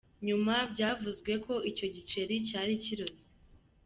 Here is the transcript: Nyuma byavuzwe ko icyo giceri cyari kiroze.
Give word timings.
Nyuma 0.27 0.55
byavuzwe 0.73 1.31
ko 1.45 1.53
icyo 1.71 1.85
giceri 1.95 2.35
cyari 2.47 2.73
kiroze. 2.83 3.21